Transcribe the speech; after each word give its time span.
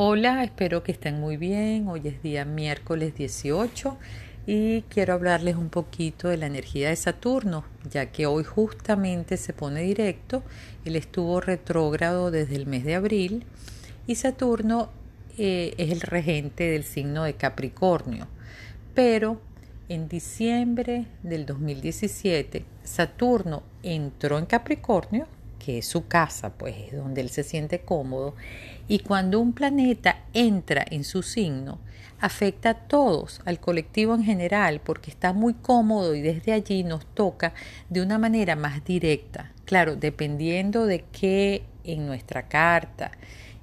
Hola, 0.00 0.44
espero 0.44 0.84
que 0.84 0.92
estén 0.92 1.18
muy 1.18 1.36
bien. 1.36 1.88
Hoy 1.88 2.02
es 2.04 2.22
día 2.22 2.44
miércoles 2.44 3.16
18 3.16 3.98
y 4.46 4.82
quiero 4.82 5.12
hablarles 5.12 5.56
un 5.56 5.70
poquito 5.70 6.28
de 6.28 6.36
la 6.36 6.46
energía 6.46 6.90
de 6.90 6.94
Saturno, 6.94 7.64
ya 7.90 8.12
que 8.12 8.24
hoy 8.26 8.44
justamente 8.44 9.36
se 9.36 9.52
pone 9.52 9.82
directo. 9.82 10.44
Él 10.84 10.94
estuvo 10.94 11.40
retrógrado 11.40 12.30
desde 12.30 12.54
el 12.54 12.66
mes 12.66 12.84
de 12.84 12.94
abril 12.94 13.44
y 14.06 14.14
Saturno 14.14 14.90
eh, 15.36 15.74
es 15.78 15.90
el 15.90 16.00
regente 16.02 16.70
del 16.70 16.84
signo 16.84 17.24
de 17.24 17.34
Capricornio. 17.34 18.28
Pero 18.94 19.40
en 19.88 20.08
diciembre 20.08 21.06
del 21.24 21.44
2017, 21.44 22.64
Saturno 22.84 23.64
entró 23.82 24.38
en 24.38 24.46
Capricornio 24.46 25.26
que 25.58 25.78
es 25.78 25.86
su 25.86 26.06
casa, 26.06 26.50
pues 26.50 26.74
es 26.76 26.96
donde 26.96 27.20
él 27.20 27.30
se 27.30 27.42
siente 27.42 27.80
cómodo, 27.80 28.34
y 28.86 29.00
cuando 29.00 29.40
un 29.40 29.52
planeta 29.52 30.24
entra 30.32 30.84
en 30.90 31.04
su 31.04 31.22
signo, 31.22 31.78
afecta 32.20 32.70
a 32.70 32.74
todos, 32.74 33.40
al 33.44 33.60
colectivo 33.60 34.14
en 34.14 34.24
general, 34.24 34.80
porque 34.80 35.10
está 35.10 35.32
muy 35.32 35.54
cómodo 35.54 36.14
y 36.14 36.20
desde 36.20 36.52
allí 36.52 36.82
nos 36.84 37.06
toca 37.06 37.52
de 37.88 38.02
una 38.02 38.18
manera 38.18 38.56
más 38.56 38.84
directa. 38.84 39.52
Claro, 39.64 39.96
dependiendo 39.96 40.86
de 40.86 41.04
qué 41.12 41.64
en 41.84 42.06
nuestra 42.06 42.48
carta 42.48 43.12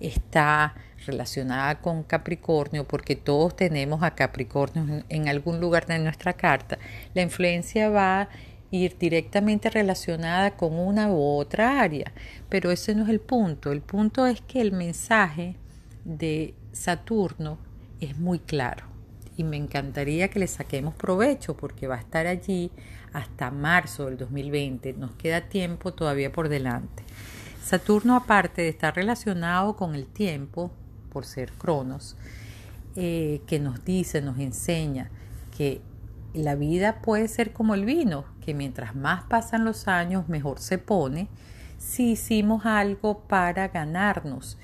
está 0.00 0.74
relacionada 1.06 1.80
con 1.80 2.02
Capricornio, 2.02 2.86
porque 2.86 3.16
todos 3.16 3.56
tenemos 3.56 4.02
a 4.02 4.14
Capricornio 4.14 5.04
en 5.08 5.28
algún 5.28 5.60
lugar 5.60 5.86
de 5.86 5.98
nuestra 5.98 6.34
carta, 6.34 6.78
la 7.14 7.22
influencia 7.22 7.88
va 7.88 8.28
ir 8.70 8.96
directamente 8.98 9.70
relacionada 9.70 10.56
con 10.56 10.78
una 10.78 11.08
u 11.08 11.20
otra 11.20 11.80
área, 11.80 12.12
pero 12.48 12.70
ese 12.70 12.94
no 12.94 13.04
es 13.04 13.08
el 13.08 13.20
punto. 13.20 13.72
El 13.72 13.80
punto 13.80 14.26
es 14.26 14.40
que 14.40 14.60
el 14.60 14.72
mensaje 14.72 15.56
de 16.04 16.54
Saturno 16.72 17.58
es 18.00 18.16
muy 18.18 18.38
claro 18.38 18.84
y 19.36 19.44
me 19.44 19.56
encantaría 19.56 20.28
que 20.28 20.38
le 20.38 20.46
saquemos 20.46 20.94
provecho 20.94 21.56
porque 21.56 21.86
va 21.86 21.96
a 21.96 22.00
estar 22.00 22.26
allí 22.26 22.70
hasta 23.12 23.50
marzo 23.50 24.06
del 24.06 24.16
2020. 24.16 24.92
Nos 24.94 25.12
queda 25.12 25.48
tiempo 25.48 25.92
todavía 25.92 26.30
por 26.30 26.48
delante. 26.48 27.02
Saturno, 27.64 28.16
aparte 28.16 28.62
de 28.62 28.68
estar 28.68 28.94
relacionado 28.94 29.76
con 29.76 29.94
el 29.94 30.06
tiempo, 30.06 30.70
por 31.10 31.24
ser 31.24 31.52
Cronos, 31.52 32.16
eh, 32.96 33.42
que 33.46 33.58
nos 33.58 33.84
dice, 33.84 34.20
nos 34.20 34.38
enseña 34.38 35.10
que 35.56 35.80
la 36.34 36.54
vida 36.54 37.00
puede 37.02 37.28
ser 37.28 37.52
como 37.52 37.74
el 37.74 37.84
vino, 37.84 38.24
que 38.50 38.54
mientras 38.54 38.96
más 38.96 39.22
pasan 39.22 39.64
los 39.64 39.86
años 39.86 40.28
mejor 40.28 40.58
se 40.58 40.76
pone 40.76 41.28
si 41.78 42.10
hicimos 42.10 42.66
algo 42.66 43.20
para 43.20 43.68
ganarnos 43.68 44.58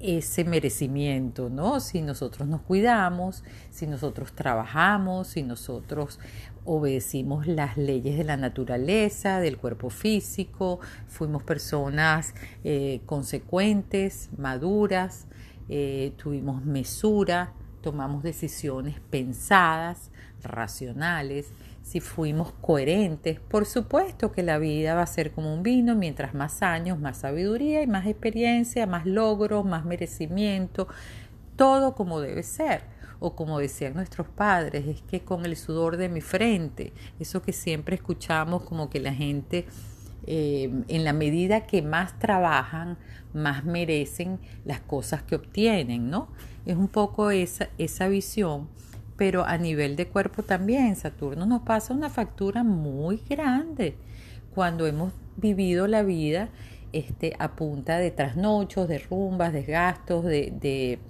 ese 0.00 0.42
merecimiento, 0.42 1.48
¿no? 1.48 1.78
Si 1.78 2.02
nosotros 2.02 2.48
nos 2.48 2.62
cuidamos, 2.62 3.44
si 3.70 3.86
nosotros 3.86 4.32
trabajamos, 4.32 5.28
si 5.28 5.44
nosotros 5.44 6.18
obedecimos 6.64 7.46
las 7.46 7.76
leyes 7.76 8.18
de 8.18 8.24
la 8.24 8.36
naturaleza, 8.36 9.38
del 9.38 9.56
cuerpo 9.56 9.88
físico, 9.88 10.80
fuimos 11.06 11.44
personas 11.44 12.34
eh, 12.64 13.02
consecuentes, 13.06 14.30
maduras, 14.36 15.28
eh, 15.68 16.12
tuvimos 16.16 16.64
mesura, 16.64 17.52
tomamos 17.82 18.24
decisiones 18.24 18.98
pensadas, 19.10 20.10
racionales, 20.42 21.52
si 21.88 22.00
fuimos 22.00 22.52
coherentes, 22.60 23.40
por 23.40 23.64
supuesto 23.64 24.30
que 24.30 24.42
la 24.42 24.58
vida 24.58 24.94
va 24.94 25.00
a 25.00 25.06
ser 25.06 25.32
como 25.32 25.54
un 25.54 25.62
vino, 25.62 25.94
mientras 25.94 26.34
más 26.34 26.60
años, 26.62 27.00
más 27.00 27.16
sabiduría 27.16 27.80
y 27.80 27.86
más 27.86 28.06
experiencia, 28.06 28.86
más 28.86 29.06
logros, 29.06 29.64
más 29.64 29.86
merecimiento, 29.86 30.86
todo 31.56 31.94
como 31.94 32.20
debe 32.20 32.42
ser. 32.42 32.82
O 33.20 33.34
como 33.34 33.58
decían 33.58 33.94
nuestros 33.94 34.28
padres, 34.28 34.86
es 34.86 35.00
que 35.00 35.20
con 35.20 35.46
el 35.46 35.56
sudor 35.56 35.96
de 35.96 36.10
mi 36.10 36.20
frente, 36.20 36.92
eso 37.18 37.40
que 37.40 37.54
siempre 37.54 37.96
escuchamos 37.96 38.64
como 38.64 38.90
que 38.90 39.00
la 39.00 39.14
gente 39.14 39.64
eh, 40.26 40.70
en 40.88 41.04
la 41.04 41.14
medida 41.14 41.66
que 41.66 41.80
más 41.80 42.18
trabajan, 42.18 42.98
más 43.32 43.64
merecen 43.64 44.38
las 44.66 44.80
cosas 44.80 45.22
que 45.22 45.36
obtienen, 45.36 46.10
¿no? 46.10 46.28
Es 46.66 46.76
un 46.76 46.88
poco 46.88 47.30
esa, 47.30 47.70
esa 47.78 48.08
visión 48.08 48.68
pero 49.18 49.44
a 49.44 49.58
nivel 49.58 49.96
de 49.96 50.06
cuerpo 50.06 50.42
también. 50.42 50.96
Saturno 50.96 51.44
nos 51.44 51.62
pasa 51.62 51.92
una 51.92 52.08
factura 52.08 52.62
muy 52.64 53.20
grande 53.28 53.96
cuando 54.54 54.86
hemos 54.86 55.12
vivido 55.36 55.86
la 55.86 56.02
vida 56.02 56.48
este, 56.92 57.34
a 57.38 57.54
punta 57.56 57.98
de 57.98 58.10
trasnochos, 58.10 58.88
de 58.88 58.98
rumbas, 58.98 59.52
de 59.52 59.64
gastos, 59.64 60.24
de, 60.24 60.54
de 60.58 61.00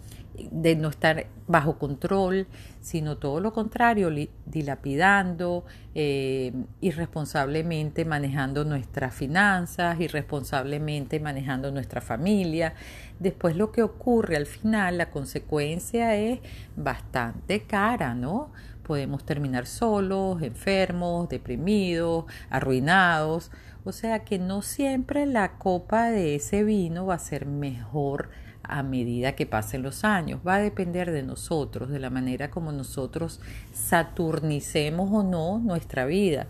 de 0.50 0.76
no 0.76 0.88
estar 0.88 1.26
bajo 1.46 1.78
control, 1.78 2.46
sino 2.80 3.16
todo 3.16 3.40
lo 3.40 3.52
contrario, 3.52 4.10
dilapidando, 4.46 5.64
eh, 5.94 6.52
irresponsablemente 6.80 8.04
manejando 8.04 8.64
nuestras 8.64 9.14
finanzas, 9.14 10.00
irresponsablemente 10.00 11.20
manejando 11.20 11.70
nuestra 11.70 12.00
familia. 12.00 12.74
Después 13.18 13.56
lo 13.56 13.72
que 13.72 13.82
ocurre 13.82 14.36
al 14.36 14.46
final, 14.46 14.98
la 14.98 15.10
consecuencia 15.10 16.16
es 16.16 16.40
bastante 16.76 17.62
cara, 17.62 18.14
¿no? 18.14 18.52
Podemos 18.82 19.24
terminar 19.24 19.66
solos, 19.66 20.40
enfermos, 20.42 21.28
deprimidos, 21.28 22.24
arruinados. 22.48 23.50
O 23.84 23.92
sea 23.92 24.24
que 24.24 24.38
no 24.38 24.62
siempre 24.62 25.26
la 25.26 25.58
copa 25.58 26.10
de 26.10 26.34
ese 26.34 26.64
vino 26.64 27.06
va 27.06 27.14
a 27.14 27.18
ser 27.18 27.46
mejor 27.46 28.30
a 28.68 28.82
medida 28.82 29.34
que 29.34 29.46
pasen 29.46 29.82
los 29.82 30.04
años. 30.04 30.40
Va 30.46 30.56
a 30.56 30.60
depender 30.60 31.10
de 31.10 31.22
nosotros, 31.22 31.90
de 31.90 31.98
la 31.98 32.10
manera 32.10 32.50
como 32.50 32.70
nosotros 32.70 33.40
saturnicemos 33.72 35.10
o 35.12 35.22
no 35.22 35.58
nuestra 35.58 36.06
vida. 36.06 36.46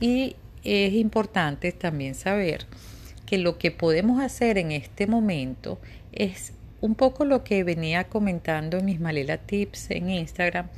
Y 0.00 0.36
es 0.62 0.92
importante 0.94 1.72
también 1.72 2.14
saber 2.14 2.66
que 3.24 3.38
lo 3.38 3.58
que 3.58 3.70
podemos 3.70 4.22
hacer 4.22 4.58
en 4.58 4.72
este 4.72 5.06
momento 5.06 5.78
es 6.12 6.52
un 6.80 6.94
poco 6.94 7.24
lo 7.24 7.42
que 7.42 7.64
venía 7.64 8.04
comentando 8.04 8.78
en 8.78 8.84
mis 8.84 9.00
Tips 9.46 9.90
en 9.90 10.10
Instagram, 10.10 10.68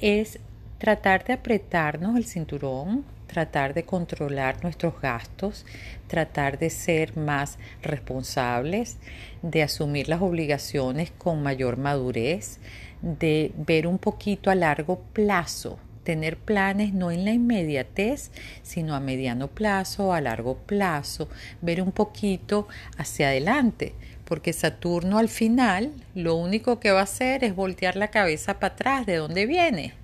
es 0.00 0.38
tratar 0.78 1.24
de 1.24 1.34
apretarnos 1.34 2.16
el 2.16 2.24
cinturón, 2.24 3.04
tratar 3.32 3.72
de 3.72 3.84
controlar 3.84 4.62
nuestros 4.62 5.00
gastos, 5.00 5.64
tratar 6.06 6.58
de 6.58 6.68
ser 6.68 7.16
más 7.16 7.58
responsables, 7.80 8.98
de 9.40 9.62
asumir 9.62 10.10
las 10.10 10.20
obligaciones 10.20 11.10
con 11.16 11.42
mayor 11.42 11.78
madurez, 11.78 12.58
de 13.00 13.52
ver 13.56 13.86
un 13.86 13.98
poquito 13.98 14.50
a 14.50 14.54
largo 14.54 15.00
plazo, 15.14 15.78
tener 16.04 16.36
planes 16.36 16.92
no 16.92 17.10
en 17.10 17.24
la 17.24 17.32
inmediatez, 17.32 18.32
sino 18.62 18.94
a 18.94 19.00
mediano 19.00 19.48
plazo, 19.48 20.12
a 20.12 20.20
largo 20.20 20.58
plazo, 20.58 21.30
ver 21.62 21.80
un 21.80 21.92
poquito 21.92 22.68
hacia 22.98 23.28
adelante, 23.28 23.94
porque 24.26 24.52
Saturno 24.52 25.16
al 25.16 25.30
final 25.30 25.90
lo 26.14 26.34
único 26.34 26.80
que 26.80 26.90
va 26.90 27.00
a 27.00 27.04
hacer 27.04 27.44
es 27.44 27.56
voltear 27.56 27.96
la 27.96 28.08
cabeza 28.08 28.60
para 28.60 28.74
atrás 28.74 29.06
de 29.06 29.16
dónde 29.16 29.46
viene 29.46 30.01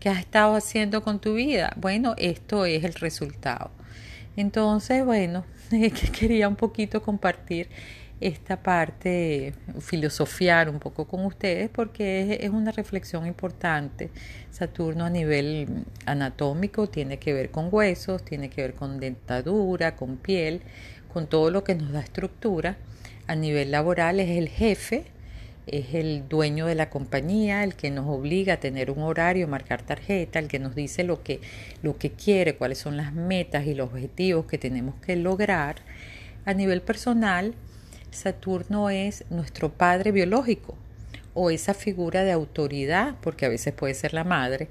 ¿Qué 0.00 0.08
has 0.08 0.20
estado 0.20 0.54
haciendo 0.54 1.02
con 1.02 1.20
tu 1.20 1.34
vida? 1.34 1.72
Bueno, 1.76 2.14
esto 2.18 2.64
es 2.64 2.84
el 2.84 2.94
resultado. 2.94 3.72
Entonces, 4.36 5.04
bueno, 5.04 5.44
quería 6.18 6.46
un 6.46 6.54
poquito 6.54 7.02
compartir 7.02 7.68
esta 8.20 8.62
parte, 8.62 9.54
filosofiar 9.80 10.68
un 10.68 10.78
poco 10.78 11.06
con 11.06 11.24
ustedes 11.24 11.68
porque 11.68 12.38
es, 12.40 12.50
una 12.50 12.70
reflexión 12.70 13.26
importante. 13.26 14.10
Saturno 14.52 15.04
a 15.04 15.10
nivel 15.10 15.84
anatómico 16.06 16.88
tiene 16.88 17.18
que 17.18 17.32
ver 17.32 17.50
con 17.50 17.68
huesos, 17.72 18.24
tiene 18.24 18.50
que 18.50 18.62
ver 18.62 18.74
con 18.74 19.00
dentadura, 19.00 19.96
con 19.96 20.16
piel, 20.16 20.62
con 21.12 21.26
todo 21.26 21.50
lo 21.50 21.64
que 21.64 21.74
nos 21.74 21.90
da 21.90 22.00
estructura. 22.00 22.76
A 23.26 23.34
nivel 23.34 23.72
laboral 23.72 24.20
es 24.20 24.30
el 24.30 24.48
jefe, 24.48 25.06
es 25.72 25.94
el 25.94 26.28
dueño 26.28 26.66
de 26.66 26.74
la 26.74 26.90
compañía, 26.90 27.64
el 27.64 27.74
que 27.74 27.90
nos 27.90 28.06
obliga 28.06 28.54
a 28.54 28.60
tener 28.60 28.90
un 28.90 29.02
horario, 29.02 29.48
marcar 29.48 29.82
tarjeta, 29.82 30.38
el 30.38 30.48
que 30.48 30.58
nos 30.58 30.74
dice 30.74 31.04
lo 31.04 31.22
que, 31.22 31.40
lo 31.82 31.98
que 31.98 32.10
quiere, 32.10 32.56
cuáles 32.56 32.78
son 32.78 32.96
las 32.96 33.12
metas 33.12 33.66
y 33.66 33.74
los 33.74 33.90
objetivos 33.90 34.46
que 34.46 34.58
tenemos 34.58 34.94
que 34.96 35.16
lograr. 35.16 35.76
A 36.44 36.54
nivel 36.54 36.82
personal, 36.82 37.54
Saturno 38.10 38.90
es 38.90 39.24
nuestro 39.30 39.70
padre 39.70 40.12
biológico 40.12 40.76
o 41.34 41.50
esa 41.50 41.74
figura 41.74 42.24
de 42.24 42.32
autoridad, 42.32 43.16
porque 43.20 43.46
a 43.46 43.48
veces 43.48 43.72
puede 43.72 43.94
ser 43.94 44.14
la 44.14 44.24
madre, 44.24 44.68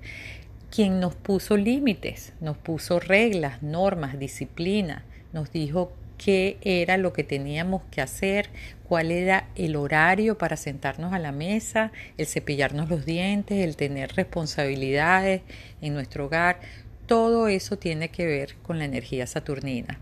quien 0.70 1.00
nos 1.00 1.16
puso 1.16 1.56
límites, 1.56 2.34
nos 2.42 2.58
puso 2.58 3.00
reglas, 3.00 3.64
normas, 3.64 4.20
disciplina, 4.20 5.06
nos 5.34 5.52
dijo 5.52 5.94
qué 6.18 6.58
era 6.62 6.98
lo 6.98 7.14
que 7.14 7.24
teníamos 7.24 7.84
que 7.92 8.02
hacer, 8.02 8.50
cuál 8.88 9.12
era 9.12 9.47
el 9.58 9.76
horario 9.76 10.38
para 10.38 10.56
sentarnos 10.56 11.14
a 11.14 11.20
la 11.20 11.32
mesa, 11.32 11.92
el 12.18 12.28
cepillarnos 12.28 12.90
los 12.90 13.06
dientes, 13.06 13.58
el 13.58 13.76
tener 13.76 14.16
responsabilidades 14.16 15.42
en 15.82 15.94
nuestro 15.94 16.26
hogar. 16.26 16.60
Todo 17.08 17.48
eso 17.48 17.78
tiene 17.78 18.10
que 18.10 18.26
ver 18.26 18.56
con 18.62 18.80
la 18.80 18.86
energía 18.86 19.28
saturnina. 19.28 20.00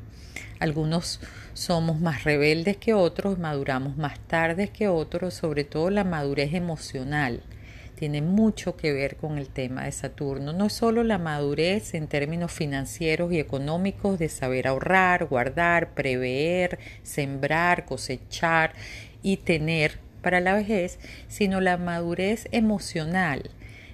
Algunos 0.59 1.21
somos 1.53 1.99
más 1.99 2.23
rebeldes 2.23 2.77
que 2.77 2.93
otros, 2.93 3.39
maduramos 3.39 3.97
más 3.97 4.19
tarde 4.27 4.69
que 4.69 4.87
otros, 4.87 5.33
sobre 5.33 5.63
todo 5.63 5.89
la 5.89 6.03
madurez 6.03 6.53
emocional 6.53 7.41
tiene 7.95 8.21
mucho 8.21 8.75
que 8.75 8.93
ver 8.93 9.15
con 9.15 9.37
el 9.37 9.47
tema 9.47 9.85
de 9.85 9.91
Saturno. 9.91 10.53
No 10.53 10.65
es 10.65 10.73
solo 10.73 11.03
la 11.03 11.17
madurez 11.17 11.93
en 11.93 12.07
términos 12.07 12.51
financieros 12.51 13.31
y 13.31 13.39
económicos 13.39 14.19
de 14.19 14.29
saber 14.29 14.67
ahorrar, 14.67 15.25
guardar, 15.25 15.93
prever, 15.93 16.77
sembrar, 17.03 17.85
cosechar 17.85 18.73
y 19.25 19.37
tener 19.37 19.97
para 20.21 20.39
la 20.39 20.53
vejez, 20.53 20.99
sino 21.27 21.59
la 21.59 21.77
madurez 21.77 22.47
emocional 22.51 23.49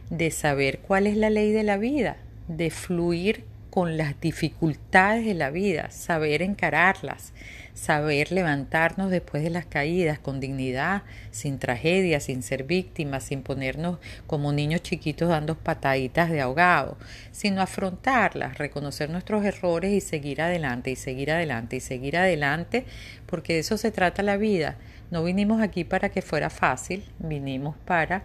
de 0.09 0.29
saber 0.29 0.79
cuál 0.79 1.07
es 1.07 1.15
la 1.15 1.29
ley 1.29 1.53
de 1.53 1.63
la 1.63 1.77
vida, 1.77 2.17
de 2.49 2.69
fluir 2.69 3.45
con 3.69 3.95
las 3.95 4.19
dificultades 4.19 5.25
de 5.25 5.33
la 5.33 5.49
vida, 5.49 5.89
saber 5.89 6.41
encararlas, 6.41 7.31
saber 7.73 8.33
levantarnos 8.33 9.09
después 9.09 9.41
de 9.41 9.49
las 9.51 9.65
caídas 9.65 10.19
con 10.19 10.41
dignidad, 10.41 11.03
sin 11.31 11.59
tragedia, 11.59 12.19
sin 12.19 12.43
ser 12.43 12.65
víctimas, 12.65 13.23
sin 13.23 13.41
ponernos 13.41 13.99
como 14.27 14.51
niños 14.51 14.83
chiquitos 14.83 15.29
dando 15.29 15.55
pataditas 15.55 16.29
de 16.29 16.41
ahogado, 16.41 16.97
sino 17.31 17.61
afrontarlas, 17.61 18.57
reconocer 18.57 19.09
nuestros 19.09 19.45
errores 19.45 19.93
y 19.93 20.01
seguir 20.01 20.41
adelante 20.41 20.91
y 20.91 20.97
seguir 20.97 21.31
adelante 21.31 21.77
y 21.77 21.79
seguir 21.79 22.17
adelante, 22.17 22.83
porque 23.27 23.53
de 23.53 23.59
eso 23.59 23.77
se 23.77 23.91
trata 23.91 24.23
la 24.23 24.35
vida. 24.35 24.75
No 25.11 25.25
vinimos 25.25 25.61
aquí 25.61 25.83
para 25.83 26.07
que 26.07 26.21
fuera 26.21 26.49
fácil, 26.49 27.03
vinimos 27.19 27.75
para 27.85 28.23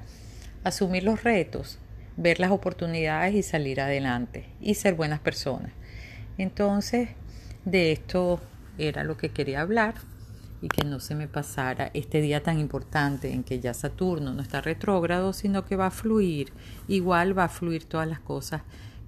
asumir 0.62 1.02
los 1.02 1.24
retos, 1.24 1.80
ver 2.16 2.38
las 2.38 2.52
oportunidades 2.52 3.34
y 3.34 3.42
salir 3.42 3.80
adelante 3.80 4.46
y 4.60 4.74
ser 4.74 4.94
buenas 4.94 5.18
personas. 5.18 5.72
Entonces, 6.38 7.08
de 7.64 7.90
esto 7.90 8.40
era 8.78 9.02
lo 9.02 9.16
que 9.16 9.30
quería 9.30 9.62
hablar 9.62 9.94
y 10.62 10.68
que 10.68 10.84
no 10.84 11.00
se 11.00 11.16
me 11.16 11.26
pasara 11.26 11.90
este 11.92 12.20
día 12.20 12.44
tan 12.44 12.60
importante 12.60 13.32
en 13.32 13.42
que 13.42 13.58
ya 13.58 13.74
Saturno 13.74 14.32
no 14.32 14.40
está 14.40 14.60
retrógrado, 14.60 15.32
sino 15.32 15.64
que 15.64 15.74
va 15.74 15.86
a 15.86 15.90
fluir. 15.90 16.52
Igual 16.86 17.36
va 17.36 17.44
a 17.44 17.48
fluir 17.48 17.84
todas 17.84 18.06
las 18.06 18.20
cosas 18.20 18.62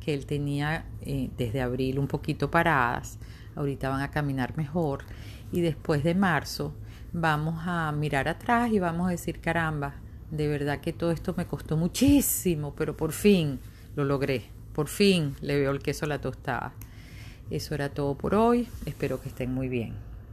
que 0.05 0.15
él 0.15 0.27
tenía 0.27 0.85
eh, 1.03 1.31
desde 1.39 1.63
abril 1.63 2.01
un 2.01 2.09
poquito 2.09 2.51
paradas. 2.51 3.21
Ahorita 3.55 3.89
van 3.89 4.01
a 4.01 4.11
caminar 4.11 4.57
mejor 4.57 5.05
y 5.53 5.61
después 5.61 6.03
de 6.03 6.17
marzo 6.17 6.75
vamos 7.13 7.63
a 7.67 7.91
mirar 7.93 8.29
atrás 8.29 8.71
y 8.73 8.79
vamos 8.79 9.09
a 9.09 9.11
decir, 9.11 9.41
caramba, 9.41 9.95
de 10.31 10.49
verdad 10.49 10.81
que 10.81 10.93
todo 10.93 11.11
esto 11.11 11.35
me 11.37 11.47
costó 11.47 11.77
muchísimo, 11.77 12.75
pero 12.77 12.97
por 12.97 13.13
fin 13.13 13.61
lo 13.97 14.05
logré. 14.05 14.45
Por 14.75 14.89
fin 14.89 15.35
le 15.41 15.59
veo 15.59 15.71
el 15.71 15.81
queso 15.81 16.05
a 16.05 16.09
la 16.09 16.21
tostada. 16.21 16.73
Eso 17.51 17.75
era 17.75 17.89
todo 17.89 18.15
por 18.15 18.35
hoy. 18.35 18.69
Espero 18.87 19.21
que 19.21 19.29
estén 19.29 19.53
muy 19.53 19.69
bien. 19.69 20.08